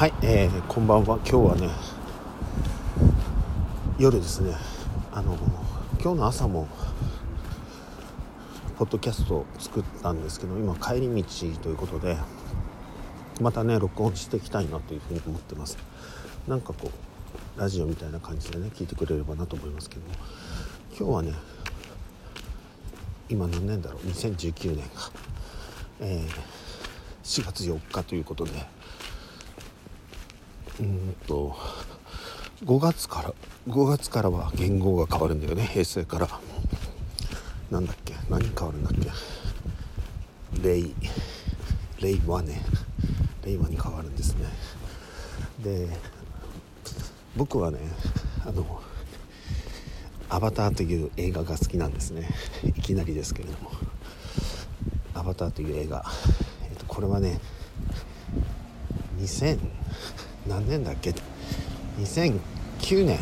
[0.00, 1.18] はい、えー、こんばんは。
[1.18, 1.68] 今日はね
[3.98, 4.54] 夜ですね。
[5.12, 5.36] あの
[6.02, 6.66] 今日の朝も
[8.78, 11.28] ポッドキャストを作ったんですけど今帰り道
[11.60, 12.16] ということで
[13.42, 15.76] またね録音していきたいなというふうに思ってます。
[16.48, 16.90] なんかこ
[17.58, 20.14] うラジオみたいな感じでね聞いてくれればなと思いますけども。
[20.98, 21.34] 今日はね
[23.28, 25.10] 今何年だろう？2019年か、
[26.00, 28.52] えー、4月4日ということで
[30.80, 31.56] うんと
[32.64, 33.34] 5月から
[33.68, 35.66] 5月からは言語が変わるんだよね。
[35.66, 36.28] 平成から。
[37.70, 38.14] なんだっけ？
[38.28, 38.94] 何変わるんだっ
[40.60, 40.62] け？
[40.62, 40.82] 令
[42.00, 42.60] 令和ね
[43.44, 44.46] 令和に変わるんですね。
[45.62, 45.88] で
[47.36, 47.78] 僕はね
[48.44, 48.82] あの
[50.28, 52.28] 「アバター」という映画が好きなんですね。
[52.64, 53.70] いきなりですけれども
[55.14, 56.04] 「アバター」という映画、
[56.70, 57.40] えー、とこれはね
[59.18, 59.58] 2000
[60.50, 61.14] 何年だっけ
[62.00, 63.18] ？2009年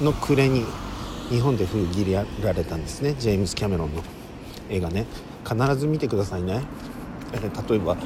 [0.00, 0.64] の暮れに
[1.28, 3.14] 日本で封切りられたんですね。
[3.18, 4.02] ジェームス・キャメロンの
[4.70, 5.04] 映画ね。
[5.44, 6.62] 必ず見てくださいね、
[7.32, 7.96] え例えば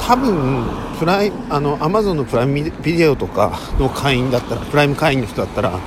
[0.00, 0.66] 多分
[0.98, 5.78] プライあのアマゾンのプライムビデオとかの会員だったらプライム会員の人だったら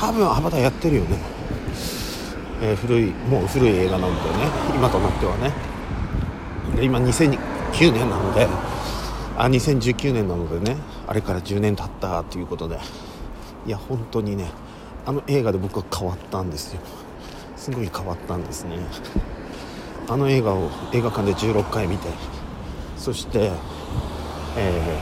[0.00, 1.18] 多分アバターやってるよね、
[2.62, 5.52] えー、古いもう古い映画なんだよね今となってはね。
[6.76, 8.48] で今2009年なので
[9.36, 12.78] あ2019年なのでねあれから10年経ったということで。
[13.66, 14.46] いや本当にね
[15.04, 16.80] あの映画で僕は変わったんですよ。
[17.56, 18.78] すごい変わったんですね。
[20.08, 22.08] あの映画を映画館で16回見て。
[22.96, 23.52] そして、
[24.56, 25.00] え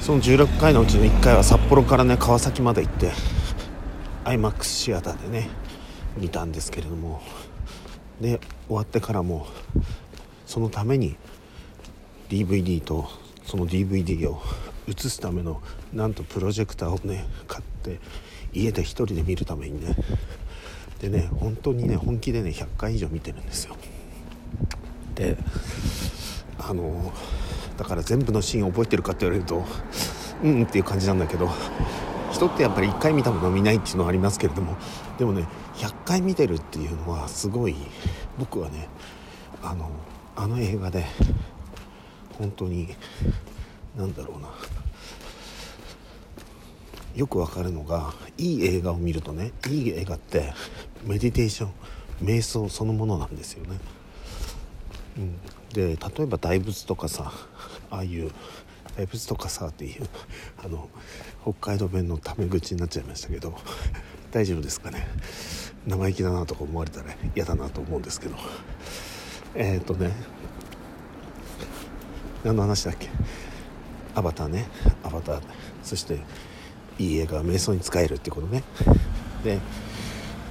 [0.00, 3.12] ー、その16回のうちの1回は札幌からね川崎まで行って
[4.24, 5.48] IMAX シアターでね
[6.16, 7.22] 見たんですけれども。
[8.20, 9.46] で終わってからも
[10.46, 11.16] そのために
[12.28, 13.08] DVD と
[13.44, 14.42] その DVD を
[14.88, 15.62] 映すための
[15.92, 18.00] なんとプロジェクターをね買って
[18.52, 19.96] 家で1人で見るためにね。
[21.00, 23.76] でね本当にね本気でね100回以上見てるんですよ。
[25.14, 25.36] で
[26.58, 27.12] あの
[27.76, 29.64] だから全部のシーン覚えてるかって言われると
[30.42, 31.48] うんっていう感じなんだけど
[32.32, 34.76] 人ってやっぱり1回見たもの見ないっていうのはありますけれども
[35.18, 37.76] でもね100回見てるっていうのはすごい
[38.38, 38.88] 僕はね
[39.62, 39.90] あの
[40.36, 41.04] あの映画で
[42.38, 42.94] 本当に
[43.96, 44.48] 何だろうな。
[47.16, 50.52] よくわかるのがいい映画を見るとねいい映画って
[51.04, 51.72] メディテーション
[52.22, 53.78] 瞑想そのものなんですよね、
[55.16, 55.36] うん、
[55.72, 57.32] で例えば大仏とかさ
[57.90, 58.30] ああいう
[58.96, 60.06] 大仏とかさっていう
[60.64, 60.88] あの
[61.42, 63.52] 北海道弁のタメ口になっちゃいましたけど
[64.30, 65.06] 大丈夫ですかね。
[65.86, 68.36] 生意気だなとか思われたら嫌だなと思うんですけど。
[69.54, 70.12] えっ、ー、とね
[72.44, 73.08] 何の話だっけ？
[74.14, 74.66] アバターね。
[75.02, 75.40] アバター。
[75.82, 76.20] そして
[76.98, 78.62] いい映画は瞑想に使えるってことね。
[79.44, 79.58] で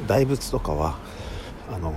[0.08, 0.98] 大仏とかは
[1.74, 1.94] あの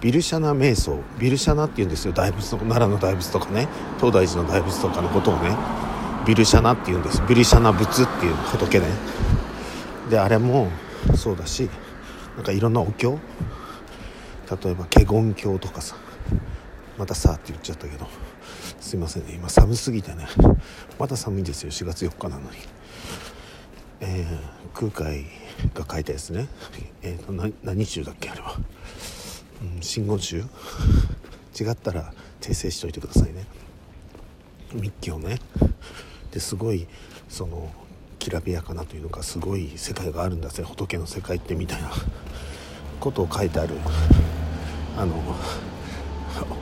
[0.00, 0.98] ビルシャナ瞑想。
[1.18, 2.12] ビルシャナっていうんですよ。
[2.12, 3.68] 大仏の奈良の大仏とかね。
[3.98, 5.56] 東大寺の大仏とかのことをね。
[6.26, 7.22] ビルシャナっていうんです。
[7.28, 8.86] ビルシャナ仏っていう仏ね。
[10.10, 10.68] であれも
[11.14, 11.68] そうだし
[12.36, 13.18] なんかいろんなお経。
[14.62, 15.96] 例えば華厳経とかさ。
[17.00, 18.06] またさって言っちゃったけど。
[18.78, 19.32] すいませんね。
[19.32, 20.26] 今寒すぎてね。
[20.98, 21.70] まだ寒いんですよ。
[21.70, 22.58] 4月4日なのに。
[24.00, 25.24] えー、空海
[25.72, 26.46] が書いたやつね。
[27.00, 28.54] えーと、何集だっけあれは、
[29.62, 33.46] うん、真言宗違ったら訂正しといてくださいね。
[34.74, 35.38] 密教ね。
[36.32, 36.86] ですごい
[37.30, 37.72] その
[38.18, 40.62] きらびやかなというのかすごい世界があるんだぜ。
[40.64, 41.90] 仏の世界ってみたいな
[43.00, 43.74] ことを書いてある。
[44.98, 45.14] あの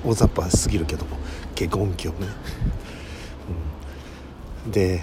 [0.04, 1.16] 大雑把すぎるけども
[1.54, 2.14] 華厳経ね、
[4.64, 5.02] うん、で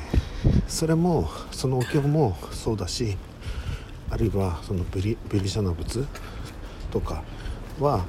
[0.67, 3.17] それもそのお経もそうだし
[4.09, 6.05] あるいはそのブリブリシャナ仏
[6.91, 7.23] とか
[7.79, 8.05] は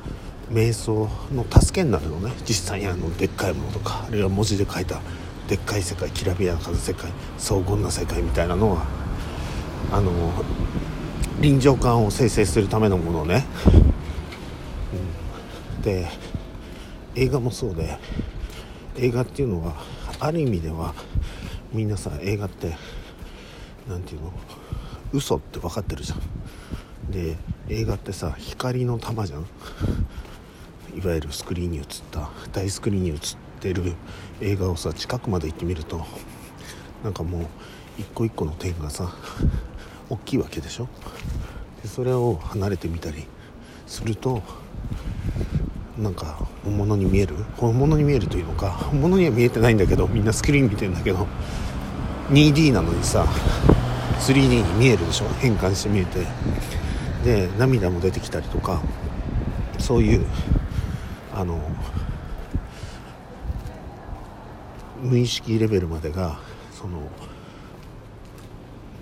[0.50, 2.32] 瞑想の助けになるのね。
[2.46, 5.00] 実際にあのでっかいものとかあるいは文字で書いた
[5.48, 8.86] でっかい世界きらびやかな世界荘厳な世界みたいなのは
[9.92, 10.12] あの
[11.40, 13.44] 臨場感を生成するためのものね、
[15.76, 16.08] うん、で
[17.16, 17.98] 映画もそうで
[18.96, 19.74] 映画っていうのは
[20.20, 20.94] ある意味では
[21.72, 22.76] みんなさ映画って
[23.88, 24.32] 何て言うの
[25.12, 27.10] 嘘って分かってるじゃん。
[27.10, 27.36] で
[27.68, 29.46] 映画ってさ光の玉じゃん。
[30.94, 33.16] いわゆるスクリーンに映った大スクリーンに映っ
[33.60, 33.94] てる
[34.40, 36.04] 映画をさ近くまで行ってみると
[37.04, 37.46] なんかもう
[37.98, 39.14] 一個一個の点がさ
[40.08, 40.88] 大きいわけでしょ。
[41.82, 43.26] でそれを離れてみたり
[43.86, 44.42] すると
[45.98, 47.36] なんか本物に見える？
[47.56, 48.70] 本物に見えるというのか？
[48.70, 51.26] 本物には見えてないんだけどみんなスクリーン見てるんだけど
[52.30, 53.26] 2D なのにさ
[54.20, 55.28] 3D に見えるでしょ？
[55.40, 56.26] 変換して見えて。
[57.24, 58.80] で涙も出てきたりとか
[59.80, 60.24] そういう
[61.34, 61.60] あの
[65.02, 66.38] 無意識レベルまでが
[66.70, 67.00] その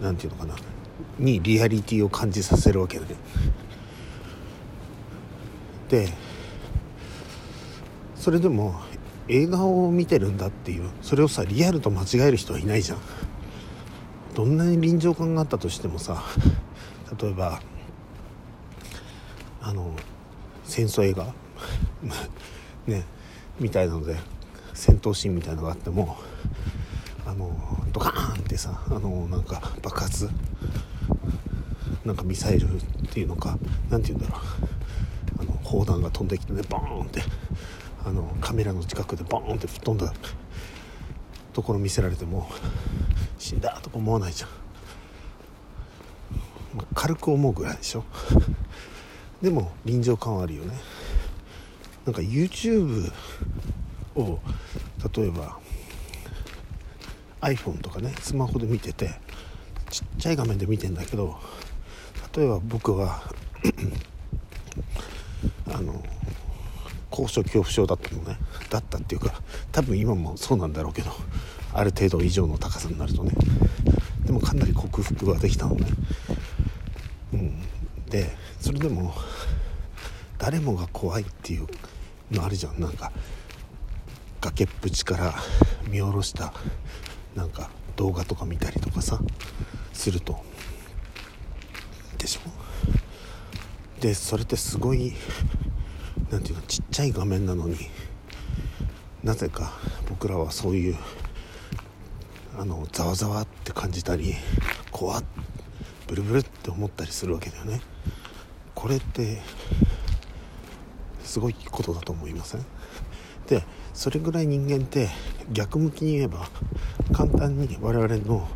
[0.00, 0.58] 何て言うのかな？
[1.18, 3.14] にリアリティを感じさせるわけで、ね、
[5.88, 6.08] で
[8.24, 8.80] それでも
[9.28, 12.98] 映画を見てるんだっていうそれをさリアルと間違える人はいないじゃん。
[14.34, 16.24] どんなに臨場感があったとしてもさ
[17.20, 17.60] 例えば
[19.60, 19.94] あの
[20.64, 21.34] 戦争映画
[22.88, 23.04] ね
[23.60, 24.16] みたいなので
[24.72, 26.16] 戦闘シーンみたいなのがあっても
[27.26, 27.54] あの
[27.92, 30.30] ドカーンってさあのなんか爆発
[32.06, 32.80] なんかミサイルっ
[33.12, 33.58] ていうのか
[33.90, 34.40] 何て言うんだろう。
[35.40, 37.20] あの砲弾が飛んできてねボーンって。
[38.04, 40.12] あのカメラの近くでボーンって吹っ飛んだ
[41.52, 42.48] ところ見せられても
[43.38, 44.50] 死んだとか思わないじゃん、
[46.94, 48.04] 軽く思うぐらいでしょ。
[49.40, 50.74] でも臨場感はあるよね。
[52.04, 53.10] なんか YouTube
[54.14, 54.38] を
[55.16, 55.58] 例えば
[57.40, 59.10] iPhone とかねスマホで見てて
[59.90, 61.38] ちっちゃい画面で見てんだけど
[62.36, 63.22] 例えば僕は
[65.72, 66.02] あの
[67.14, 68.38] 高所恐怖症だったのね。
[68.70, 69.40] だったっていうか
[69.70, 71.12] 多分今もそうなんだろうけど
[71.72, 73.30] ある程度以上の高さになるとね。
[74.26, 75.86] でもかなり克服はできたのね。
[77.34, 77.62] うん。
[78.10, 79.14] でそれでも
[80.38, 81.68] 誰もが怖いっていう
[82.32, 82.80] のあるじゃん。
[82.80, 83.12] なんか
[84.40, 85.34] 崖っぷちから
[85.86, 86.52] 見下ろした
[87.36, 89.20] なんか動画とか見たりとかさ
[89.92, 90.42] すると。
[92.18, 92.40] でしょ？
[94.00, 95.12] でそれってすごい
[96.34, 97.76] 何ていうのちっちゃい画面なのに
[99.22, 99.72] なぜか
[100.08, 100.96] 僕らはそういう
[102.58, 104.34] あのざわざわって感じたり
[104.90, 105.24] 怖っ
[106.08, 107.80] ブルブルって思ったりするわけだよね。
[108.74, 109.42] これって
[111.22, 112.64] すごいことだと思いません？
[113.46, 115.10] でそれぐらい人間って
[115.52, 116.48] 逆向きに言えば
[117.12, 118.48] 簡単に我々の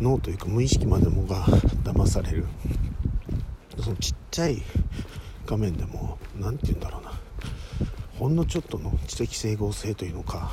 [0.00, 1.44] 脳というか無意識までもが
[1.84, 2.46] 騙される。
[3.78, 4.62] そのちっちゃい
[5.44, 6.09] 画面でも
[6.40, 7.12] 何て言うんだろうな。
[8.18, 10.50] ほんのちょっとの知的整合性というのか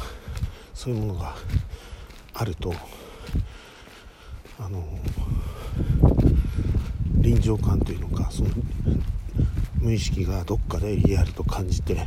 [0.74, 1.36] そういうものが
[2.34, 2.74] あると
[4.60, 4.84] あの
[7.16, 8.50] 臨場感というのかその
[9.82, 12.06] 無意識がどっかでリアルと感じて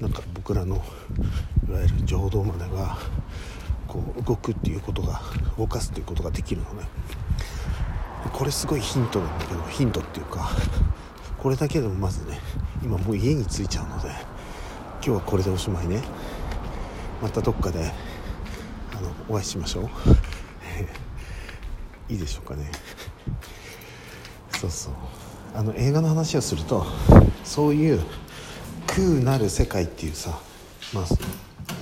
[0.00, 0.82] なんか僕らの
[1.68, 2.96] いわゆる情動までが
[3.86, 5.20] こう動くっていうことが
[5.58, 6.88] 動かすということができるのね。
[8.32, 10.50] これすごいヒントなんだけどヒントっていうか
[11.38, 12.38] これだけでもまずね
[12.82, 14.16] 今もう家に着いちゃうので今
[15.02, 16.02] 日はこれでおしまいね。
[17.22, 17.92] またどっかで
[18.96, 19.88] あのお会いしましょう。
[22.12, 22.70] いいでしょうかね。
[24.58, 24.92] そうそう。
[25.54, 26.86] あの映画の話をすると
[27.44, 28.00] そういう
[28.86, 30.38] 空なる世界っていうさ
[30.94, 31.04] まあ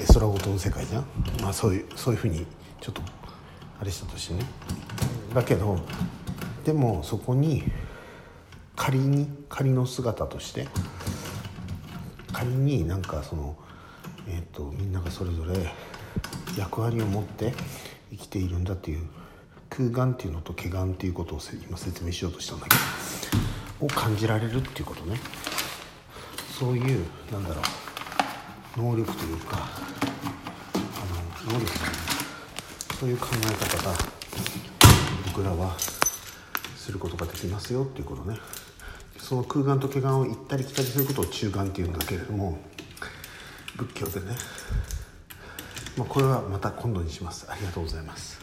[0.00, 1.04] 絵空事の世界じゃん？
[1.42, 2.46] まあそういうそういうふうに
[2.80, 3.02] ちょっと
[3.80, 4.44] あれしたとしてね。
[5.34, 5.78] だけど
[6.64, 7.62] でもそこに
[8.88, 10.66] 仮に仮の姿として
[12.32, 13.54] 仮になんかその
[14.26, 15.74] え、ー、とみんながそれぞれ
[16.56, 17.52] 役割を持って
[18.10, 19.06] 生きているんだっていう
[19.68, 22.76] 空眼っていうのと毛眼っていうことを今説明しようとしたんだけ
[23.78, 25.20] どを感じられるっていうことね。
[26.58, 27.60] そういうなんだろ
[28.78, 29.68] う能力というか
[30.64, 31.92] あの能力だね。
[32.98, 33.94] そういう考え方が
[35.26, 35.76] 僕らは
[36.74, 38.38] することができますよっていうことね。
[39.18, 42.58] その空眼と毛眼を行ったり来たりすることを中眼っていうんだけれども
[43.76, 44.36] 仏教でね、
[45.96, 47.46] まあ、これはまた今度にします。
[47.48, 48.40] ありがとうございます。